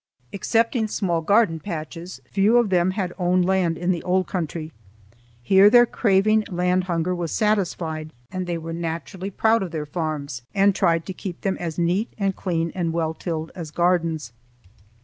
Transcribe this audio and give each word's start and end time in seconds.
Excepting 0.33 0.87
small 0.87 1.21
garden 1.21 1.59
patches, 1.59 2.21
few 2.25 2.57
of 2.57 2.71
them 2.71 2.89
had 2.89 3.13
owned 3.19 3.45
land 3.45 3.77
in 3.77 3.91
the 3.91 4.01
old 4.01 4.25
country. 4.25 4.71
Here 5.43 5.69
their 5.69 5.85
craving 5.85 6.45
land 6.49 6.85
hunger 6.85 7.13
was 7.13 7.31
satisfied, 7.31 8.11
and 8.31 8.47
they 8.47 8.57
were 8.57 8.73
naturally 8.73 9.29
proud 9.29 9.61
of 9.61 9.69
their 9.69 9.85
farms 9.85 10.41
and 10.55 10.73
tried 10.73 11.05
to 11.05 11.13
keep 11.13 11.41
them 11.41 11.55
as 11.59 11.77
neat 11.77 12.11
and 12.17 12.35
clean 12.35 12.71
and 12.73 12.93
well 12.93 13.13
tilled 13.13 13.51
as 13.53 13.69
gardens. 13.69 14.33